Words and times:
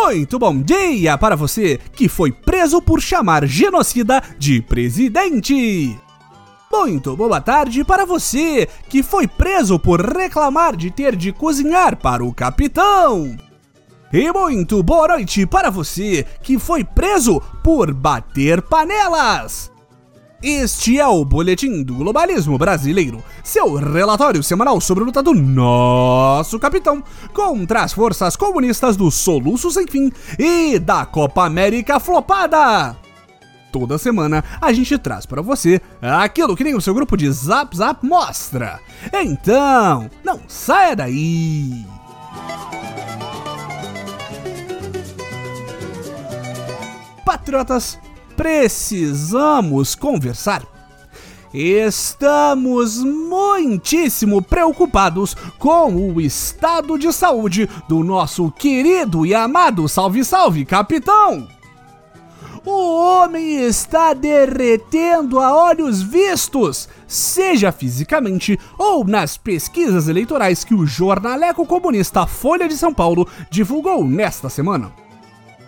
Muito 0.00 0.38
bom 0.38 0.62
dia 0.62 1.18
para 1.18 1.34
você 1.34 1.78
que 1.92 2.08
foi 2.08 2.30
preso 2.30 2.80
por 2.80 3.00
chamar 3.02 3.44
genocida 3.46 4.22
de 4.38 4.62
presidente. 4.62 5.98
Muito 6.72 7.16
boa 7.16 7.40
tarde 7.40 7.82
para 7.82 8.06
você 8.06 8.68
que 8.88 9.02
foi 9.02 9.26
preso 9.26 9.76
por 9.76 10.00
reclamar 10.00 10.76
de 10.76 10.90
ter 10.90 11.16
de 11.16 11.32
cozinhar 11.32 11.96
para 11.96 12.24
o 12.24 12.32
capitão. 12.32 13.36
E 14.12 14.32
muito 14.32 14.82
boa 14.82 15.08
noite 15.08 15.44
para 15.44 15.68
você 15.68 16.24
que 16.42 16.58
foi 16.58 16.84
preso 16.84 17.40
por 17.62 17.92
bater 17.92 18.62
panelas. 18.62 19.70
Este 20.40 21.00
é 21.00 21.06
o 21.06 21.24
Boletim 21.24 21.82
do 21.82 21.96
Globalismo 21.96 22.56
Brasileiro, 22.56 23.24
seu 23.42 23.74
relatório 23.74 24.40
semanal 24.40 24.80
sobre 24.80 25.02
a 25.02 25.06
luta 25.06 25.20
do 25.20 25.34
nosso 25.34 26.60
capitão 26.60 27.02
contra 27.34 27.82
as 27.82 27.92
forças 27.92 28.36
comunistas 28.36 28.96
do 28.96 29.10
Soluço 29.10 29.68
Sem 29.72 29.88
Fim 29.88 30.12
e 30.38 30.78
da 30.78 31.04
Copa 31.04 31.44
América 31.44 31.98
Flopada. 31.98 32.96
Toda 33.72 33.98
semana 33.98 34.44
a 34.60 34.72
gente 34.72 34.96
traz 34.96 35.26
para 35.26 35.42
você 35.42 35.80
aquilo 36.00 36.54
que 36.54 36.62
nem 36.62 36.76
o 36.76 36.80
seu 36.80 36.94
grupo 36.94 37.16
de 37.16 37.28
Zap 37.32 37.76
Zap 37.76 38.06
mostra. 38.06 38.78
Então, 39.12 40.08
não 40.24 40.40
saia 40.46 40.94
daí! 40.94 41.84
Patriotas, 47.24 47.98
precisamos 48.38 49.96
conversar. 49.96 50.62
Estamos 51.52 53.02
muitíssimo 53.02 54.40
preocupados 54.40 55.34
com 55.58 55.92
o 56.12 56.20
estado 56.20 56.96
de 56.96 57.12
saúde 57.12 57.68
do 57.88 58.04
nosso 58.04 58.48
querido 58.52 59.26
e 59.26 59.34
amado 59.34 59.88
Salve 59.88 60.24
Salve 60.24 60.64
Capitão! 60.64 61.48
O 62.64 63.00
homem 63.00 63.64
está 63.64 64.14
derretendo 64.14 65.40
a 65.40 65.56
olhos 65.56 66.00
vistos, 66.00 66.88
seja 67.08 67.72
fisicamente 67.72 68.56
ou 68.78 69.04
nas 69.04 69.36
pesquisas 69.36 70.06
eleitorais 70.06 70.62
que 70.62 70.74
o 70.74 70.86
jornaleco 70.86 71.66
comunista 71.66 72.24
Folha 72.24 72.68
de 72.68 72.76
São 72.76 72.94
Paulo 72.94 73.26
divulgou 73.50 74.04
nesta 74.04 74.48
semana. 74.48 75.07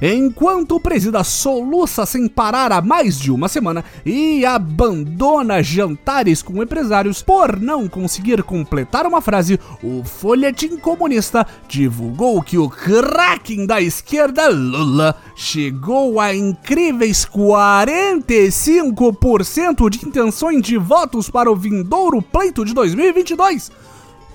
Enquanto 0.02 0.76
o 0.76 0.80
presida 0.80 1.22
soluça 1.22 2.06
sem 2.06 2.26
parar 2.26 2.72
há 2.72 2.80
mais 2.80 3.20
de 3.20 3.30
uma 3.30 3.48
semana 3.48 3.84
e 4.04 4.46
abandona 4.46 5.62
jantares 5.62 6.40
com 6.40 6.62
empresários 6.62 7.20
por 7.20 7.60
não 7.60 7.86
conseguir 7.86 8.42
completar 8.42 9.06
uma 9.06 9.20
frase, 9.20 9.60
o 9.82 10.02
folhetim 10.02 10.78
comunista 10.78 11.46
divulgou 11.68 12.40
que 12.40 12.56
o 12.56 12.70
Kraken 12.70 13.66
da 13.66 13.82
esquerda 13.82 14.48
Lula 14.48 15.14
chegou 15.36 16.18
a 16.18 16.34
incríveis 16.34 17.26
45% 17.26 19.90
de 19.90 20.06
intenções 20.06 20.62
de 20.62 20.78
votos 20.78 21.28
para 21.28 21.52
o 21.52 21.56
vindouro 21.56 22.22
pleito 22.22 22.64
de 22.64 22.72
2022 22.72 23.70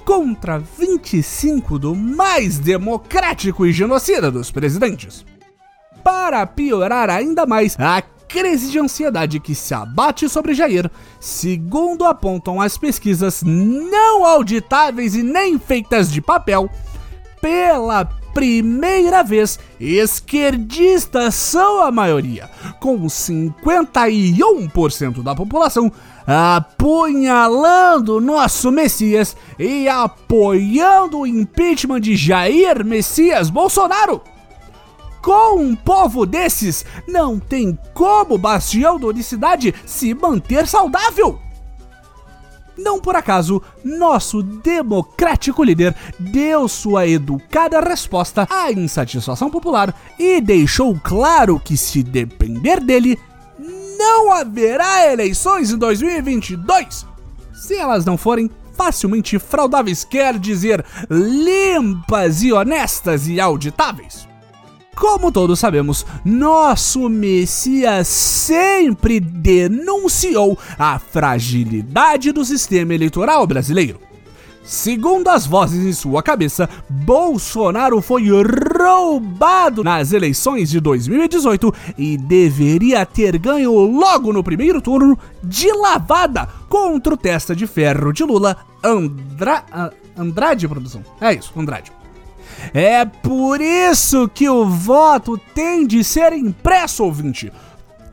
contra 0.05 0.59
25 0.59 1.79
do 1.79 1.95
mais 1.95 2.59
democrático 2.59 3.65
e 3.65 3.73
genocida 3.73 4.29
dos 4.29 4.51
presidentes 4.51 5.25
para 6.05 6.45
piorar 6.45 7.09
ainda 7.09 7.47
mais 7.47 7.75
a 7.79 7.99
crise 8.27 8.69
de 8.69 8.77
ansiedade 8.77 9.39
que 9.39 9.55
se 9.55 9.73
abate 9.73 10.29
sobre 10.29 10.53
Jair, 10.53 10.91
segundo 11.19 12.05
apontam 12.05 12.61
as 12.61 12.77
pesquisas 12.77 13.41
não 13.43 14.23
auditáveis 14.23 15.15
e 15.15 15.23
nem 15.23 15.57
feitas 15.57 16.11
de 16.11 16.21
papel, 16.21 16.69
pela 17.41 18.07
primeira 18.35 19.23
vez, 19.23 19.57
esquerdistas 19.79 21.33
são 21.33 21.81
a 21.81 21.89
maioria, 21.89 22.51
com 22.79 23.01
51% 23.01 25.23
da 25.23 25.33
população 25.33 25.91
apunhalando 26.27 28.21
nosso 28.21 28.71
Messias 28.71 29.35
e 29.57 29.89
apoiando 29.89 31.21
o 31.21 31.27
impeachment 31.27 32.01
de 32.01 32.15
Jair 32.15 32.85
Messias 32.85 33.49
Bolsonaro. 33.49 34.21
Com 35.25 35.59
um 35.59 35.75
povo 35.75 36.23
desses, 36.23 36.85
não 37.07 37.39
tem 37.39 37.75
como 37.95 38.37
Bastião 38.37 38.99
da 38.99 39.07
Unicidade 39.07 39.73
se 39.83 40.13
manter 40.13 40.67
saudável. 40.67 41.41
Não 42.77 42.99
por 43.01 43.15
acaso, 43.15 43.59
nosso 43.83 44.43
democrático 44.43 45.63
líder 45.63 45.95
deu 46.19 46.67
sua 46.67 47.07
educada 47.07 47.81
resposta 47.81 48.47
à 48.51 48.71
insatisfação 48.71 49.49
popular 49.49 49.95
e 50.19 50.39
deixou 50.39 50.95
claro 51.03 51.59
que, 51.59 51.75
se 51.75 52.03
depender 52.03 52.79
dele, 52.79 53.17
não 53.97 54.31
haverá 54.31 55.11
eleições 55.11 55.71
em 55.71 55.77
2022. 55.79 57.03
Se 57.51 57.75
elas 57.75 58.05
não 58.05 58.15
forem 58.15 58.47
facilmente 58.77 59.39
fraudáveis, 59.39 60.03
quer 60.03 60.37
dizer 60.37 60.85
limpas 61.09 62.43
e 62.43 62.53
honestas 62.53 63.27
e 63.27 63.39
auditáveis. 63.39 64.34
Como 64.95 65.29
todos 65.29 65.59
sabemos, 65.59 66.05
nosso 66.23 67.09
Messias 67.09 68.07
sempre 68.07 69.19
denunciou 69.19 70.57
a 70.79 70.97
fragilidade 70.97 72.31
do 72.31 72.45
sistema 72.45 72.93
eleitoral 72.93 73.45
brasileiro. 73.45 73.99
Segundo 74.63 75.27
as 75.27 75.45
vozes 75.45 75.85
em 75.85 75.93
sua 75.93 76.23
cabeça, 76.23 76.67
Bolsonaro 76.89 78.01
foi 78.01 78.29
roubado 78.31 79.83
nas 79.83 80.11
eleições 80.11 80.71
de 80.71 80.79
2018 80.79 81.71
e 81.97 82.17
deveria 82.17 83.05
ter 83.05 83.37
ganho 83.37 83.73
logo 83.73 84.33
no 84.33 84.43
primeiro 84.43 84.81
turno 84.81 85.19
de 85.43 85.71
lavada 85.71 86.47
contra 86.67 87.13
o 87.13 87.17
testa 87.17 87.55
de 87.55 87.67
ferro 87.67 88.11
de 88.11 88.23
Lula, 88.23 88.57
Andra... 88.83 89.91
Andrade 90.17 90.67
Produção. 90.67 91.03
É 91.21 91.33
isso, 91.33 91.51
Andrade. 91.55 91.91
É 92.73 93.05
por 93.05 93.61
isso 93.61 94.27
que 94.29 94.49
o 94.49 94.65
voto 94.65 95.37
tem 95.53 95.85
de 95.85 96.03
ser 96.03 96.33
impresso, 96.33 97.03
ouvinte. 97.03 97.51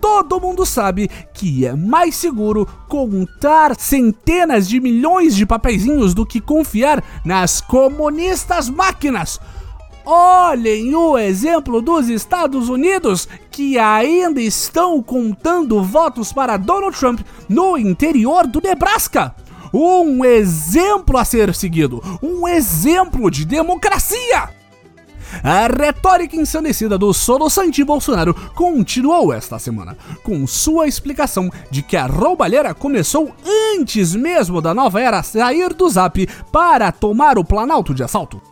Todo 0.00 0.40
mundo 0.40 0.66
sabe 0.66 1.08
que 1.32 1.64
é 1.64 1.76
mais 1.76 2.16
seguro 2.16 2.66
contar 2.88 3.76
centenas 3.78 4.68
de 4.68 4.80
milhões 4.80 5.36
de 5.36 5.46
papeizinhos 5.46 6.12
do 6.12 6.26
que 6.26 6.40
confiar 6.40 7.04
nas 7.24 7.60
comunistas 7.60 8.68
máquinas. 8.68 9.38
Olhem 10.04 10.92
o 10.96 11.16
exemplo 11.16 11.80
dos 11.80 12.08
Estados 12.08 12.68
Unidos, 12.68 13.28
que 13.52 13.78
ainda 13.78 14.40
estão 14.40 15.00
contando 15.00 15.80
votos 15.80 16.32
para 16.32 16.56
Donald 16.56 16.98
Trump 16.98 17.20
no 17.48 17.78
interior 17.78 18.44
do 18.48 18.60
Nebraska 18.60 19.32
um 19.72 20.24
exemplo 20.24 21.16
a 21.16 21.24
ser 21.24 21.54
seguido, 21.54 22.02
um 22.22 22.46
exemplo 22.46 23.30
de 23.30 23.44
democracia. 23.44 24.50
A 25.42 25.66
retórica 25.66 26.36
ensandecida 26.36 26.98
do 26.98 27.12
soluçante 27.14 27.82
Bolsonaro 27.82 28.34
continuou 28.54 29.32
esta 29.32 29.58
semana, 29.58 29.96
com 30.22 30.46
sua 30.46 30.86
explicação 30.86 31.50
de 31.70 31.82
que 31.82 31.96
a 31.96 32.06
roubalheira 32.06 32.74
começou 32.74 33.34
antes 33.74 34.14
mesmo 34.14 34.60
da 34.60 34.74
nova 34.74 35.00
era 35.00 35.22
sair 35.22 35.72
do 35.72 35.88
zap 35.88 36.28
para 36.50 36.92
tomar 36.92 37.38
o 37.38 37.44
Planalto 37.44 37.94
de 37.94 38.02
assalto. 38.02 38.51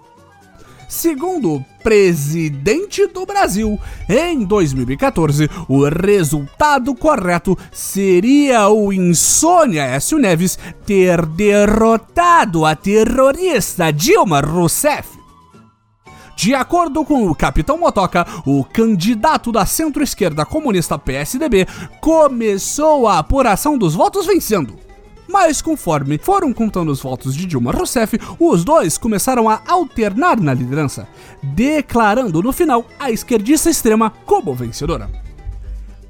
Segundo 0.91 1.55
o 1.55 1.65
presidente 1.85 3.07
do 3.07 3.25
Brasil, 3.25 3.79
em 4.09 4.45
2014, 4.45 5.49
o 5.69 5.89
resultado 5.89 6.93
correto 6.97 7.57
seria 7.71 8.69
o 8.69 8.93
Insônia 8.93 9.85
Écio 9.85 10.19
Neves 10.19 10.59
ter 10.85 11.25
derrotado 11.27 12.67
a 12.67 12.75
terrorista 12.75 13.93
Dilma 13.93 14.41
Rousseff. 14.41 15.09
De 16.35 16.57
acordo 16.57 17.05
com 17.05 17.25
o 17.29 17.37
Capitão 17.37 17.79
Motoca, 17.79 18.27
o 18.45 18.65
candidato 18.65 19.53
da 19.53 19.65
centro-esquerda 19.65 20.45
comunista 20.45 20.99
PSDB 20.99 21.69
começou 22.01 23.07
a 23.07 23.21
apuração 23.21 23.79
dos 23.79 23.95
votos 23.95 24.27
vencendo 24.27 24.90
mas 25.31 25.63
conforme 25.63 26.19
foram 26.19 26.53
contando 26.53 26.91
os 26.91 27.01
votos 27.01 27.35
de 27.35 27.47
Dilma 27.47 27.71
Rousseff, 27.73 28.19
os 28.39 28.65
dois 28.65 28.99
começaram 28.99 29.49
a 29.49 29.63
alternar 29.67 30.41
na 30.41 30.53
liderança, 30.53 31.07
declarando 31.43 32.43
no 32.43 32.53
final 32.53 32.85
a 32.99 33.11
esquerdista 33.11 33.71
extrema 33.71 34.11
como 34.27 34.55
vencedora. 34.55 35.09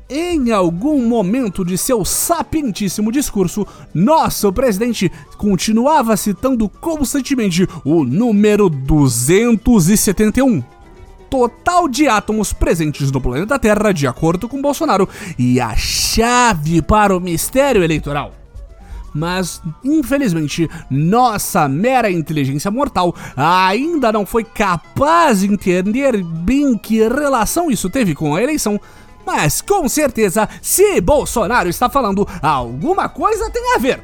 Em 0.08 0.50
algum 0.50 1.06
momento 1.06 1.64
de 1.64 1.78
seu 1.78 2.04
sapientíssimo 2.04 3.12
discurso, 3.12 3.64
nosso 3.94 4.52
presidente 4.52 5.12
continuava 5.36 6.16
citando 6.16 6.68
constantemente 6.68 7.68
o 7.84 8.02
número 8.02 8.68
271 8.68 10.64
total 11.30 11.86
de 11.88 12.08
átomos 12.08 12.52
presentes 12.52 13.12
no 13.12 13.20
planeta 13.20 13.56
Terra, 13.56 13.92
de 13.92 14.08
acordo 14.08 14.48
com 14.48 14.60
Bolsonaro, 14.60 15.08
e 15.38 15.60
a 15.60 15.76
chave 15.76 16.82
para 16.82 17.16
o 17.16 17.20
mistério 17.20 17.84
eleitoral. 17.84 18.39
Mas, 19.14 19.60
infelizmente, 19.84 20.68
nossa 20.90 21.68
mera 21.68 22.10
inteligência 22.10 22.70
mortal 22.70 23.14
ainda 23.36 24.12
não 24.12 24.24
foi 24.24 24.44
capaz 24.44 25.40
de 25.40 25.52
entender 25.52 26.22
bem 26.22 26.78
que 26.78 27.06
relação 27.08 27.70
isso 27.70 27.90
teve 27.90 28.14
com 28.14 28.34
a 28.34 28.42
eleição. 28.42 28.80
Mas 29.26 29.60
com 29.60 29.88
certeza, 29.88 30.48
se 30.62 31.00
Bolsonaro 31.00 31.68
está 31.68 31.88
falando, 31.88 32.26
alguma 32.42 33.08
coisa 33.08 33.50
tem 33.50 33.74
a 33.74 33.78
ver. 33.78 34.02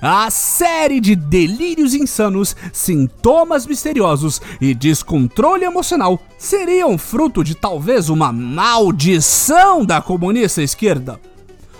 A 0.00 0.30
série 0.30 1.00
de 1.00 1.16
delírios 1.16 1.94
insanos, 1.94 2.54
sintomas 2.72 3.66
misteriosos 3.66 4.40
e 4.60 4.74
descontrole 4.74 5.64
emocional 5.64 6.20
seriam 6.36 6.98
fruto 6.98 7.42
de 7.42 7.54
talvez 7.54 8.10
uma 8.10 8.30
maldição 8.30 9.84
da 9.84 10.02
comunista 10.02 10.62
esquerda. 10.62 11.18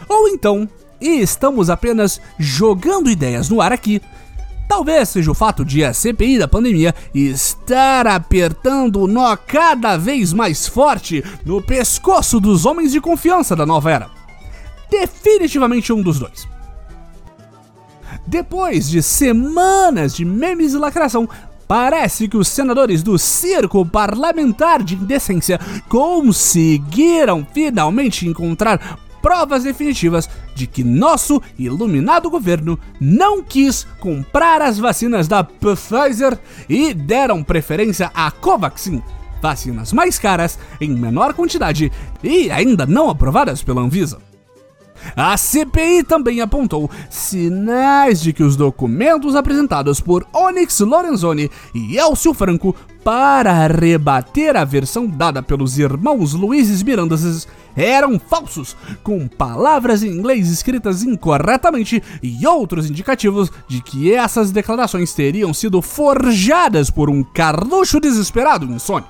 Ou 0.08 0.28
então, 0.28 0.68
estamos 1.00 1.70
apenas 1.70 2.20
jogando 2.38 3.10
ideias 3.10 3.48
no 3.48 3.60
ar 3.60 3.72
aqui. 3.72 4.00
Talvez 4.68 5.10
seja 5.10 5.30
o 5.30 5.34
fato 5.34 5.64
de 5.64 5.84
a 5.84 5.92
CPI 5.92 6.38
da 6.38 6.48
pandemia 6.48 6.94
estar 7.14 8.06
apertando 8.06 9.00
o 9.00 9.06
nó 9.06 9.36
cada 9.36 9.96
vez 9.96 10.32
mais 10.32 10.66
forte 10.66 11.22
no 11.44 11.60
pescoço 11.60 12.40
dos 12.40 12.64
homens 12.64 12.92
de 12.92 13.00
confiança 13.00 13.54
da 13.54 13.66
nova 13.66 13.90
era. 13.90 14.10
Definitivamente 14.90 15.92
um 15.92 16.02
dos 16.02 16.18
dois. 16.18 16.48
Depois 18.26 18.88
de 18.88 19.02
semanas 19.02 20.14
de 20.14 20.24
memes 20.24 20.72
e 20.72 20.78
lacração, 20.78 21.28
Parece 21.66 22.28
que 22.28 22.36
os 22.36 22.48
senadores 22.48 23.02
do 23.02 23.18
Circo 23.18 23.86
Parlamentar 23.86 24.82
de 24.82 24.94
Indecência 24.94 25.58
conseguiram 25.88 27.46
finalmente 27.52 28.28
encontrar 28.28 28.98
provas 29.24 29.64
definitivas 29.64 30.28
de 30.54 30.66
que 30.66 30.84
nosso 30.84 31.40
iluminado 31.58 32.28
governo 32.28 32.78
não 33.00 33.42
quis 33.42 33.86
comprar 33.98 34.60
as 34.60 34.78
vacinas 34.78 35.26
da 35.26 35.42
Pfizer 35.42 36.38
e 36.68 36.92
deram 36.92 37.42
preferência 37.42 38.10
à 38.14 38.30
Covaxin, 38.30 39.02
vacinas 39.40 39.94
mais 39.94 40.18
caras, 40.18 40.58
em 40.78 40.90
menor 40.90 41.32
quantidade 41.32 41.90
e 42.22 42.50
ainda 42.50 42.84
não 42.84 43.08
aprovadas 43.08 43.62
pela 43.62 43.80
Anvisa. 43.80 44.18
A 45.16 45.36
CPI 45.36 46.02
também 46.04 46.40
apontou 46.40 46.90
sinais 47.08 48.20
de 48.20 48.32
que 48.32 48.42
os 48.42 48.56
documentos 48.56 49.34
apresentados 49.34 50.00
por 50.00 50.26
Onyx 50.34 50.80
Lorenzoni 50.80 51.50
e 51.74 51.96
Elcio 51.96 52.34
Franco 52.34 52.74
para 53.02 53.66
rebater 53.66 54.56
a 54.56 54.64
versão 54.64 55.06
dada 55.06 55.42
pelos 55.42 55.78
irmãos 55.78 56.32
Luizes 56.32 56.82
Mirandas 56.82 57.46
eram 57.76 58.18
falsos, 58.18 58.76
com 59.02 59.26
palavras 59.26 60.02
em 60.02 60.08
inglês 60.08 60.50
escritas 60.50 61.02
incorretamente 61.02 62.02
e 62.22 62.46
outros 62.46 62.88
indicativos 62.88 63.50
de 63.68 63.80
que 63.82 64.12
essas 64.12 64.50
declarações 64.50 65.12
teriam 65.14 65.52
sido 65.52 65.80
forjadas 65.82 66.90
por 66.90 67.10
um 67.10 67.22
carluxo 67.22 68.00
desesperado 68.00 68.66
insônia. 68.66 69.08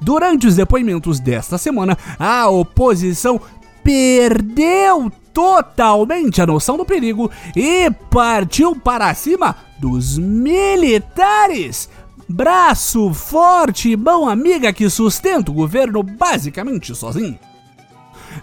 Durante 0.00 0.46
os 0.46 0.56
depoimentos 0.56 1.18
desta 1.20 1.56
semana, 1.56 1.96
a 2.18 2.48
oposição 2.48 3.40
perdeu 3.82 5.10
totalmente 5.32 6.42
a 6.42 6.46
noção 6.46 6.76
do 6.76 6.84
perigo 6.84 7.30
e 7.56 7.90
partiu 8.10 8.76
para 8.76 9.14
cima 9.14 9.56
dos 9.78 10.18
militares. 10.18 11.88
Braço 12.32 13.12
forte 13.12 13.90
e 13.90 13.96
mão 13.96 14.28
amiga 14.28 14.72
que 14.72 14.88
sustenta 14.88 15.50
o 15.50 15.54
governo 15.54 16.00
basicamente 16.00 16.94
sozinho. 16.94 17.36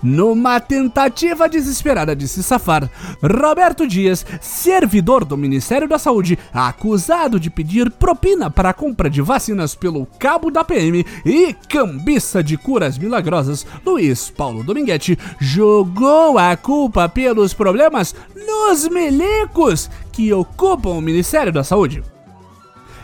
Numa 0.03 0.59
tentativa 0.59 1.47
desesperada 1.47 2.13
de 2.13 2.27
se 2.27 2.43
safar, 2.43 2.91
Roberto 3.23 3.87
Dias, 3.87 4.25
servidor 4.41 5.23
do 5.23 5.37
Ministério 5.37 5.87
da 5.87 5.97
Saúde, 5.97 6.37
acusado 6.53 7.39
de 7.39 7.49
pedir 7.49 7.89
propina 7.89 8.51
para 8.51 8.71
a 8.71 8.73
compra 8.73 9.09
de 9.09 9.21
vacinas 9.21 9.73
pelo 9.73 10.05
cabo 10.19 10.51
da 10.51 10.65
PM 10.65 11.05
e 11.25 11.55
cambista 11.69 12.43
de 12.43 12.57
curas 12.57 12.97
milagrosas, 12.97 13.65
Luiz 13.85 14.29
Paulo 14.29 14.65
Dominguete, 14.65 15.17
jogou 15.39 16.37
a 16.37 16.57
culpa 16.57 17.07
pelos 17.07 17.53
problemas 17.53 18.13
nos 18.35 18.85
milicos 18.89 19.89
que 20.11 20.33
ocupam 20.33 20.89
o 20.89 21.01
Ministério 21.01 21.53
da 21.53 21.63
Saúde. 21.63 22.03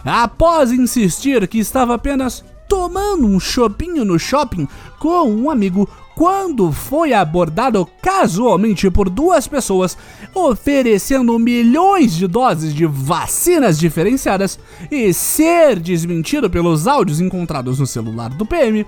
Após 0.05 0.71
insistir 0.71 1.47
que 1.47 1.59
estava 1.59 1.95
apenas 1.95 2.44
tomando 2.67 3.27
um 3.27 3.39
chopinho 3.39 4.03
no 4.03 4.17
shopping 4.17 4.67
com 5.00 5.29
um 5.29 5.50
amigo, 5.50 5.88
quando 6.15 6.71
foi 6.71 7.13
abordado 7.13 7.88
casualmente 8.01 8.89
por 8.89 9.09
duas 9.09 9.47
pessoas 9.47 9.97
oferecendo 10.33 11.38
milhões 11.39 12.15
de 12.15 12.27
doses 12.27 12.73
de 12.73 12.85
vacinas 12.85 13.79
diferenciadas 13.79 14.59
e 14.91 15.13
ser 15.13 15.79
desmentido 15.79 16.50
pelos 16.50 16.88
áudios 16.88 17.19
encontrados 17.19 17.79
no 17.79 17.88
celular 17.88 18.29
do 18.29 18.45
PM, 18.45 18.85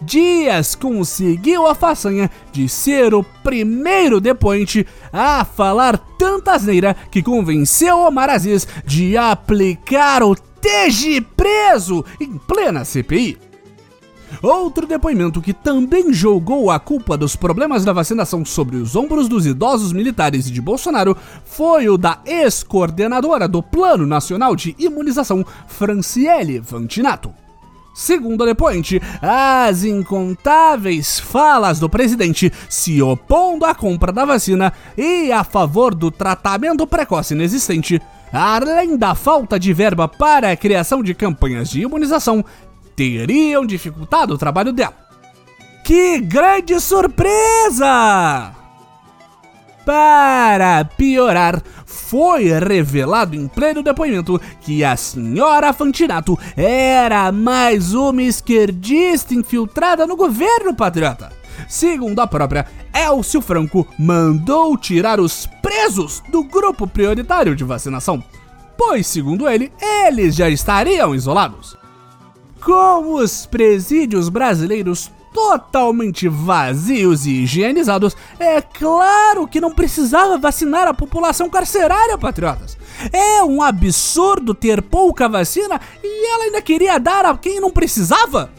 Dias 0.00 0.74
conseguiu 0.74 1.66
a 1.66 1.74
façanha 1.74 2.30
de 2.52 2.68
ser 2.68 3.14
o 3.14 3.22
primeiro 3.22 4.20
depoente 4.20 4.86
a 5.12 5.44
falar 5.44 5.98
tanta 6.18 6.52
asneira 6.52 6.96
que 7.10 7.22
convenceu 7.22 7.98
Omar 7.98 8.30
Aziz 8.30 8.66
de 8.86 9.16
aplicar 9.16 10.22
o 10.22 10.36
TG 10.36 11.20
preso 11.36 12.04
em 12.20 12.38
plena 12.38 12.84
CPI. 12.84 13.38
Outro 14.42 14.86
depoimento 14.86 15.40
que 15.40 15.52
também 15.52 16.12
jogou 16.12 16.70
a 16.70 16.78
culpa 16.78 17.16
dos 17.16 17.34
problemas 17.34 17.84
da 17.84 17.92
vacinação 17.92 18.44
sobre 18.44 18.76
os 18.76 18.94
ombros 18.94 19.26
dos 19.28 19.46
idosos 19.46 19.92
militares 19.92 20.50
de 20.50 20.60
Bolsonaro 20.60 21.16
foi 21.44 21.88
o 21.88 21.96
da 21.96 22.20
ex-coordenadora 22.24 23.48
do 23.48 23.62
Plano 23.62 24.06
Nacional 24.06 24.54
de 24.54 24.76
Imunização, 24.78 25.44
Franciele 25.66 26.60
Vantinato. 26.60 27.32
Segundo 27.98 28.44
a 28.44 28.46
depoente, 28.46 29.02
as 29.20 29.82
incontáveis 29.82 31.18
falas 31.18 31.80
do 31.80 31.90
presidente 31.90 32.52
se 32.68 33.02
opondo 33.02 33.64
à 33.64 33.74
compra 33.74 34.12
da 34.12 34.24
vacina 34.24 34.72
e 34.96 35.32
a 35.32 35.42
favor 35.42 35.92
do 35.92 36.08
tratamento 36.08 36.86
precoce 36.86 37.34
inexistente, 37.34 38.00
além 38.32 38.96
da 38.96 39.16
falta 39.16 39.58
de 39.58 39.72
verba 39.72 40.06
para 40.06 40.52
a 40.52 40.56
criação 40.56 41.02
de 41.02 41.12
campanhas 41.12 41.70
de 41.70 41.80
imunização, 41.80 42.44
teriam 42.94 43.66
dificultado 43.66 44.34
o 44.34 44.38
trabalho 44.38 44.72
dela. 44.72 44.94
Que 45.82 46.20
grande 46.20 46.78
surpresa! 46.78 48.54
Para 49.84 50.84
piorar, 50.84 51.60
foi 51.98 52.44
revelado 52.44 53.36
em 53.36 53.46
pleno 53.46 53.82
depoimento 53.82 54.40
que 54.62 54.82
a 54.82 54.96
senhora 54.96 55.72
Fantinato 55.72 56.38
era 56.56 57.30
mais 57.30 57.92
uma 57.92 58.22
esquerdista 58.22 59.34
infiltrada 59.34 60.06
no 60.06 60.16
governo 60.16 60.74
patriota. 60.74 61.30
Segundo 61.68 62.20
a 62.20 62.26
própria, 62.26 62.66
Elcio 62.94 63.42
Franco 63.42 63.86
mandou 63.98 64.78
tirar 64.78 65.20
os 65.20 65.46
presos 65.60 66.22
do 66.30 66.44
grupo 66.44 66.86
prioritário 66.86 67.54
de 67.54 67.64
vacinação, 67.64 68.22
pois, 68.76 69.06
segundo 69.06 69.48
ele, 69.48 69.72
eles 69.80 70.34
já 70.34 70.48
estariam 70.48 71.14
isolados. 71.14 71.76
Com 72.64 73.14
os 73.14 73.44
presídios 73.44 74.28
brasileiros 74.28 75.10
totalmente 75.38 76.28
vazios 76.28 77.24
e 77.24 77.42
higienizados, 77.42 78.16
é 78.40 78.60
claro 78.60 79.46
que 79.46 79.60
não 79.60 79.70
precisava 79.70 80.36
vacinar 80.36 80.88
a 80.88 80.92
população 80.92 81.48
carcerária, 81.48 82.18
patriotas. 82.18 82.76
É 83.12 83.42
um 83.44 83.62
absurdo 83.62 84.52
ter 84.52 84.82
pouca 84.82 85.28
vacina 85.28 85.80
e 86.02 86.32
ela 86.34 86.44
ainda 86.44 86.60
queria 86.60 86.98
dar 86.98 87.24
a 87.24 87.38
quem 87.38 87.60
não 87.60 87.70
precisava. 87.70 88.50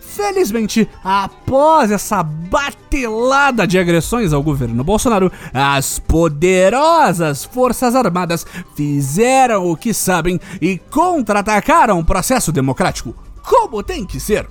Felizmente, 0.00 0.88
após 1.02 1.90
essa 1.90 2.22
batelada 2.22 3.66
de 3.66 3.78
agressões 3.78 4.34
ao 4.34 4.42
governo 4.42 4.84
Bolsonaro, 4.84 5.32
as 5.52 5.98
poderosas 5.98 7.42
Forças 7.42 7.96
Armadas 7.96 8.46
fizeram 8.76 9.68
o 9.68 9.76
que 9.76 9.94
sabem 9.94 10.38
e 10.60 10.78
contra-atacaram 10.78 11.98
o 11.98 12.04
processo 12.04 12.52
democrático, 12.52 13.14
como 13.42 13.82
tem 13.82 14.04
que 14.04 14.20
ser. 14.20 14.46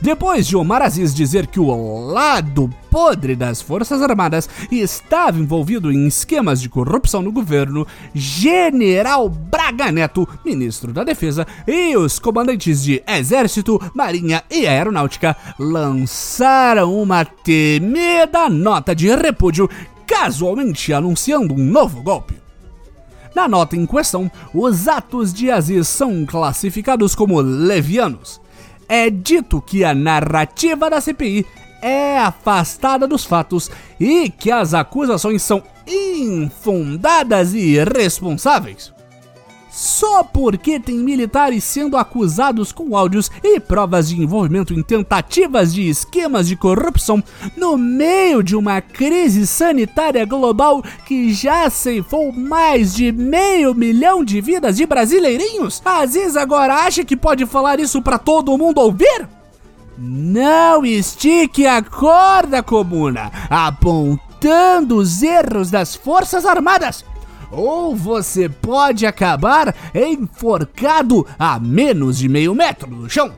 Depois 0.00 0.46
de 0.46 0.56
Omar 0.56 0.80
Aziz 0.80 1.12
dizer 1.12 1.48
que 1.48 1.58
o 1.58 2.06
lado 2.06 2.70
podre 2.88 3.34
das 3.34 3.60
Forças 3.60 4.00
Armadas 4.00 4.48
estava 4.70 5.40
envolvido 5.40 5.90
em 5.90 6.06
esquemas 6.06 6.60
de 6.60 6.68
corrupção 6.68 7.20
no 7.20 7.32
governo, 7.32 7.84
General 8.14 9.28
Braga 9.28 9.90
Neto, 9.90 10.26
ministro 10.44 10.92
da 10.92 11.02
Defesa, 11.02 11.44
e 11.66 11.96
os 11.96 12.20
comandantes 12.20 12.80
de 12.84 13.02
Exército, 13.08 13.80
Marinha 13.92 14.44
e 14.48 14.68
Aeronáutica 14.68 15.36
lançaram 15.58 16.94
uma 16.94 17.24
temida 17.24 18.48
nota 18.48 18.94
de 18.94 19.08
repúdio, 19.08 19.68
casualmente 20.06 20.92
anunciando 20.92 21.54
um 21.54 21.58
novo 21.58 22.00
golpe. 22.02 22.34
Na 23.34 23.48
nota 23.48 23.74
em 23.74 23.84
questão, 23.84 24.30
os 24.54 24.86
atos 24.86 25.34
de 25.34 25.50
Aziz 25.50 25.88
são 25.88 26.24
classificados 26.24 27.16
como 27.16 27.40
levianos 27.40 28.40
é 28.88 29.10
dito 29.10 29.60
que 29.60 29.84
a 29.84 29.94
narrativa 29.94 30.88
da 30.88 31.00
CPI 31.00 31.44
é 31.80 32.18
afastada 32.18 33.06
dos 33.06 33.24
fatos 33.24 33.70
e 34.00 34.30
que 34.30 34.50
as 34.50 34.74
acusações 34.74 35.42
são 35.42 35.62
infundadas 35.86 37.54
e 37.54 37.76
irresponsáveis. 37.76 38.92
Só 39.70 40.24
porque 40.24 40.80
tem 40.80 40.96
militares 40.96 41.62
sendo 41.62 41.96
acusados 41.96 42.72
com 42.72 42.96
áudios 42.96 43.30
e 43.42 43.60
provas 43.60 44.08
de 44.08 44.20
envolvimento 44.20 44.72
em 44.72 44.82
tentativas 44.82 45.74
de 45.74 45.88
esquemas 45.88 46.48
de 46.48 46.56
corrupção 46.56 47.22
no 47.56 47.76
meio 47.76 48.42
de 48.42 48.56
uma 48.56 48.80
crise 48.80 49.46
sanitária 49.46 50.24
global 50.24 50.82
que 51.06 51.32
já 51.32 51.68
ceifou 51.68 52.32
mais 52.32 52.94
de 52.94 53.12
meio 53.12 53.74
milhão 53.74 54.24
de 54.24 54.40
vidas 54.40 54.76
de 54.76 54.86
brasileirinhos? 54.86 55.82
Aziz 55.84 56.36
agora 56.36 56.74
acha 56.74 57.04
que 57.04 57.16
pode 57.16 57.44
falar 57.44 57.78
isso 57.78 58.00
para 58.00 58.18
todo 58.18 58.56
mundo 58.56 58.80
ouvir? 58.80 59.28
Não 59.98 60.86
estique 60.86 61.66
a 61.66 61.82
corda, 61.82 62.62
comuna, 62.62 63.32
apontando 63.50 64.96
os 64.96 65.22
erros 65.22 65.70
das 65.70 65.96
Forças 65.96 66.46
Armadas. 66.46 67.04
Ou 67.50 67.96
você 67.96 68.48
pode 68.48 69.06
acabar 69.06 69.74
enforcado 69.94 71.26
a 71.38 71.58
menos 71.58 72.18
de 72.18 72.28
meio 72.28 72.54
metro 72.54 72.94
do 72.94 73.08
chão. 73.08 73.32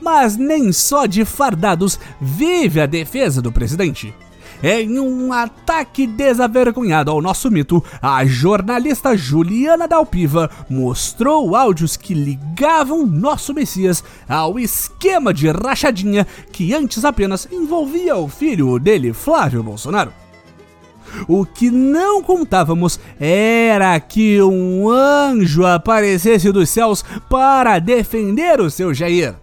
Mas 0.00 0.36
nem 0.36 0.72
só 0.72 1.06
de 1.06 1.24
fardados 1.24 1.98
vive 2.20 2.80
a 2.80 2.86
defesa 2.86 3.42
do 3.42 3.52
presidente. 3.52 4.14
Em 4.62 4.98
um 4.98 5.32
ataque 5.32 6.06
desavergonhado 6.06 7.10
ao 7.10 7.22
nosso 7.22 7.50
mito, 7.50 7.82
a 8.00 8.26
jornalista 8.26 9.16
Juliana 9.16 9.88
Dalpiva 9.88 10.50
mostrou 10.68 11.56
áudios 11.56 11.96
que 11.96 12.12
ligavam 12.12 13.06
nosso 13.06 13.54
Messias 13.54 14.04
ao 14.28 14.58
esquema 14.58 15.32
de 15.32 15.48
rachadinha 15.50 16.26
que 16.52 16.74
antes 16.74 17.06
apenas 17.06 17.48
envolvia 17.50 18.16
o 18.16 18.28
filho 18.28 18.78
dele, 18.78 19.14
Flávio 19.14 19.62
Bolsonaro. 19.62 20.12
O 21.26 21.44
que 21.44 21.70
não 21.70 22.22
contávamos 22.22 23.00
era 23.18 23.98
que 24.00 24.40
um 24.42 24.88
anjo 24.88 25.66
aparecesse 25.66 26.50
dos 26.52 26.68
céus 26.68 27.04
para 27.28 27.78
defender 27.78 28.60
o 28.60 28.70
seu 28.70 28.92
Jair. 28.94 29.39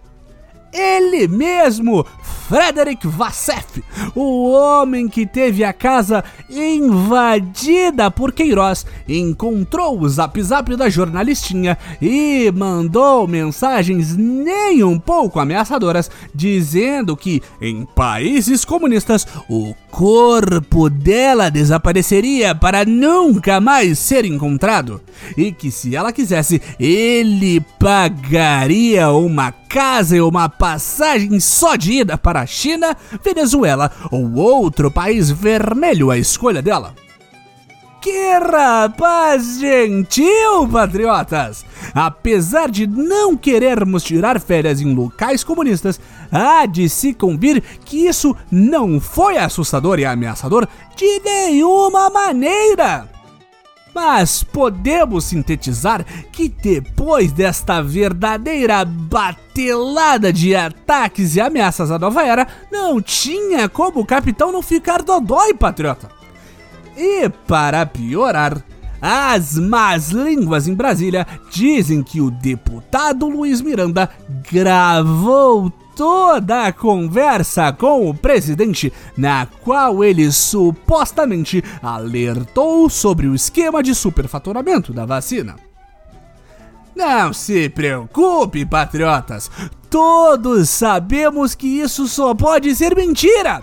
Ele 0.72 1.26
mesmo, 1.26 2.04
Frederick 2.48 3.06
Vassef, 3.06 3.84
o 4.14 4.50
homem 4.50 5.06
que 5.06 5.26
teve 5.26 5.62
a 5.62 5.72
casa 5.72 6.24
invadida 6.48 8.10
por 8.10 8.32
Queiroz, 8.32 8.86
encontrou 9.06 10.00
o 10.00 10.08
zap 10.08 10.42
zap 10.42 10.74
da 10.74 10.88
jornalistinha 10.88 11.76
e 12.00 12.50
mandou 12.54 13.28
mensagens 13.28 14.16
nem 14.16 14.82
um 14.82 14.98
pouco 14.98 15.38
ameaçadoras, 15.38 16.10
dizendo 16.34 17.14
que 17.14 17.42
em 17.60 17.84
países 17.84 18.64
comunistas 18.64 19.26
o 19.48 19.74
corpo 19.90 20.88
dela 20.88 21.50
desapareceria 21.50 22.54
para 22.54 22.84
nunca 22.84 23.60
mais 23.60 23.98
ser 23.98 24.24
encontrado 24.24 25.02
e 25.36 25.52
que 25.52 25.70
se 25.70 25.94
ela 25.94 26.12
quisesse, 26.12 26.62
ele 26.78 27.60
pagaria 27.78 29.10
uma 29.10 29.52
casa 29.52 30.16
e 30.16 30.20
uma 30.20 30.48
passagem 30.58 31.38
só 31.38 31.76
de 31.76 31.92
ida 31.92 32.18
para 32.18 32.40
a 32.40 32.46
China, 32.46 32.96
Venezuela 33.22 33.90
ou 34.10 34.34
outro 34.34 34.90
país 34.90 35.30
vermelho 35.30 36.10
a 36.10 36.18
escolha 36.18 36.60
dela. 36.60 36.94
Que 38.00 38.38
rapaz 38.38 39.58
gentil, 39.58 40.68
patriotas! 40.70 41.64
Apesar 41.92 42.70
de 42.70 42.86
não 42.86 43.36
querermos 43.36 44.04
tirar 44.04 44.40
férias 44.40 44.80
em 44.80 44.94
locais 44.94 45.42
comunistas, 45.42 46.00
há 46.30 46.64
de 46.64 46.88
se 46.88 47.12
convir 47.12 47.62
que 47.84 48.06
isso 48.06 48.36
não 48.50 49.00
foi 49.00 49.36
assustador 49.36 49.98
e 49.98 50.04
ameaçador 50.04 50.68
de 50.96 51.20
nenhuma 51.24 52.08
maneira. 52.08 53.17
Mas 53.94 54.42
podemos 54.42 55.24
sintetizar 55.24 56.04
que 56.30 56.48
depois 56.48 57.32
desta 57.32 57.82
verdadeira 57.82 58.84
batelada 58.84 60.32
de 60.32 60.54
ataques 60.54 61.36
e 61.36 61.40
ameaças 61.40 61.90
à 61.90 61.98
nova 61.98 62.22
era, 62.22 62.46
não 62.70 63.00
tinha 63.00 63.68
como 63.68 64.00
o 64.00 64.06
capitão 64.06 64.52
não 64.52 64.62
ficar 64.62 65.02
dodói, 65.02 65.54
patriota. 65.54 66.08
E 66.96 67.28
para 67.46 67.86
piorar, 67.86 68.62
as 69.00 69.56
más 69.56 70.10
línguas 70.10 70.66
em 70.66 70.74
Brasília 70.74 71.26
dizem 71.50 72.02
que 72.02 72.20
o 72.20 72.30
deputado 72.30 73.28
Luiz 73.28 73.60
Miranda 73.60 74.10
gravou 74.50 75.72
toda 75.98 76.66
a 76.68 76.72
conversa 76.72 77.72
com 77.72 78.08
o 78.08 78.14
presidente, 78.14 78.92
na 79.16 79.48
qual 79.64 80.04
ele 80.04 80.30
supostamente 80.30 81.60
alertou 81.82 82.88
sobre 82.88 83.26
o 83.26 83.34
esquema 83.34 83.82
de 83.82 83.96
superfaturamento 83.96 84.92
da 84.92 85.04
vacina. 85.04 85.56
Não 86.94 87.32
se 87.32 87.68
preocupe, 87.68 88.64
patriotas, 88.64 89.50
todos 89.90 90.70
sabemos 90.70 91.56
que 91.56 91.66
isso 91.66 92.06
só 92.06 92.32
pode 92.32 92.76
ser 92.76 92.94
mentira. 92.94 93.60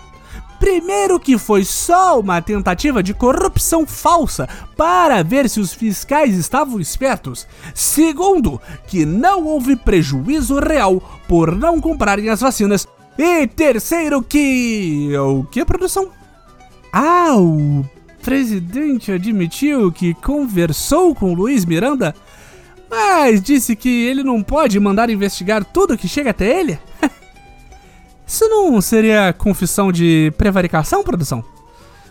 Primeiro, 0.58 1.20
que 1.20 1.36
foi 1.36 1.64
só 1.64 2.18
uma 2.18 2.40
tentativa 2.40 3.02
de 3.02 3.12
corrupção 3.12 3.86
falsa 3.86 4.48
para 4.76 5.22
ver 5.22 5.48
se 5.48 5.60
os 5.60 5.72
fiscais 5.72 6.36
estavam 6.36 6.80
espertos. 6.80 7.46
Segundo, 7.74 8.60
que 8.86 9.04
não 9.04 9.44
houve 9.44 9.76
prejuízo 9.76 10.58
real 10.58 11.02
por 11.28 11.54
não 11.54 11.80
comprarem 11.80 12.28
as 12.28 12.40
vacinas. 12.40 12.88
E 13.18 13.46
terceiro, 13.46 14.22
que. 14.22 15.10
O 15.16 15.44
que, 15.44 15.64
produção? 15.64 16.10
Ah, 16.92 17.36
o 17.36 17.84
presidente 18.22 19.12
admitiu 19.12 19.92
que 19.92 20.14
conversou 20.14 21.14
com 21.14 21.34
Luiz 21.34 21.64
Miranda, 21.64 22.14
mas 22.90 23.42
disse 23.42 23.76
que 23.76 23.88
ele 23.88 24.22
não 24.22 24.42
pode 24.42 24.78
mandar 24.80 25.10
investigar 25.10 25.64
tudo 25.64 25.96
que 25.96 26.08
chega 26.08 26.30
até 26.30 26.58
ele? 26.58 26.78
Isso 28.26 28.48
não 28.48 28.80
seria 28.80 29.32
confissão 29.32 29.92
de 29.92 30.32
prevaricação, 30.36 31.04
produção? 31.04 31.44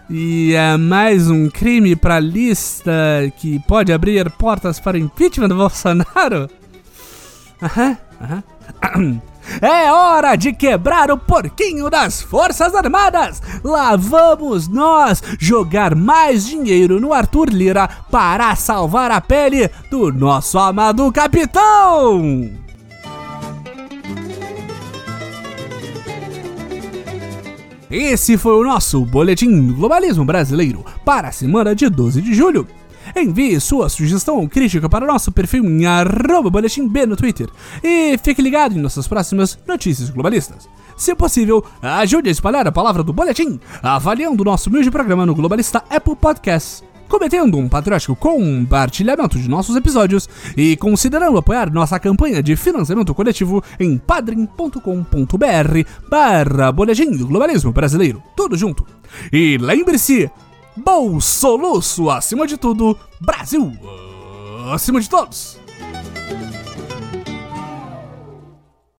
E 0.09 0.53
é 0.53 0.77
mais 0.77 1.29
um 1.29 1.49
crime 1.49 1.95
pra 1.95 2.19
lista 2.19 2.91
que 3.37 3.59
pode 3.67 3.91
abrir 3.91 4.29
portas 4.31 4.79
para 4.79 4.95
o 4.95 4.99
impeachment 4.99 5.49
do 5.49 5.55
Bolsonaro? 5.55 6.49
Aham, 7.61 7.97
aham. 8.21 8.43
É 9.61 9.91
hora 9.91 10.35
de 10.35 10.51
quebrar 10.51 11.11
o 11.11 11.19
porquinho 11.19 11.87
das 11.87 12.19
Forças 12.19 12.73
Armadas! 12.73 13.39
Lá 13.63 13.95
vamos 13.95 14.67
nós 14.67 15.21
jogar 15.39 15.93
mais 15.93 16.45
dinheiro 16.45 16.99
no 16.99 17.13
Arthur 17.13 17.49
Lira 17.49 17.87
para 18.09 18.55
salvar 18.55 19.11
a 19.11 19.21
pele 19.21 19.69
do 19.91 20.11
nosso 20.11 20.57
amado 20.57 21.11
capitão! 21.11 22.64
Esse 27.97 28.37
foi 28.37 28.51
o 28.51 28.63
nosso 28.65 29.05
Boletim 29.05 29.71
Globalismo 29.71 30.25
Brasileiro 30.25 30.83
para 31.05 31.29
a 31.29 31.31
semana 31.31 31.73
de 31.73 31.87
12 31.87 32.21
de 32.21 32.33
julho. 32.33 32.67
Envie 33.15 33.57
sua 33.61 33.87
sugestão 33.87 34.35
ou 34.35 34.49
crítica 34.49 34.89
para 34.89 35.05
nosso 35.05 35.31
perfil 35.31 35.63
em 35.63 35.85
arroba 35.85 36.49
boletim 36.49 36.89
B 36.89 37.05
no 37.05 37.15
Twitter 37.15 37.47
e 37.81 38.17
fique 38.21 38.41
ligado 38.41 38.77
em 38.77 38.81
nossas 38.81 39.07
próximas 39.07 39.57
notícias 39.65 40.09
globalistas. 40.09 40.67
Se 40.97 41.15
possível, 41.15 41.63
ajude 41.81 42.27
a 42.27 42.33
espalhar 42.33 42.67
a 42.67 42.71
palavra 42.71 43.01
do 43.01 43.13
boletim, 43.13 43.61
avaliando 43.81 44.41
o 44.41 44.45
nosso 44.45 44.69
humilde 44.69 44.91
programa 44.91 45.25
no 45.25 45.33
Globalista 45.33 45.81
Apple 45.89 46.17
Podcasts 46.17 46.83
cometendo 47.15 47.57
um 47.57 47.69
patriótico 47.69 48.13
compartilhamento 48.13 49.39
de 49.39 49.47
nossos 49.47 49.73
episódios 49.77 50.27
e 50.57 50.75
considerando 50.75 51.37
apoiar 51.37 51.71
nossa 51.71 51.97
campanha 51.97 52.43
de 52.43 52.57
financiamento 52.57 53.15
coletivo 53.15 53.63
em 53.79 53.97
padrim.com.br 53.97 54.79
barra 56.09 56.73
boletim 56.73 57.11
do 57.11 57.25
globalismo 57.25 57.71
brasileiro. 57.71 58.21
Tudo 58.35 58.57
junto. 58.57 58.85
E 59.31 59.57
lembre-se, 59.57 60.29
Bolsoluço 60.75 62.09
acima 62.09 62.45
de 62.45 62.57
tudo, 62.57 62.97
Brasil 63.21 63.71
acima 64.73 64.99
de 64.99 65.09
todos. 65.09 65.54